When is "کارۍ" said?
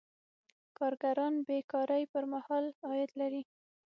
1.71-2.03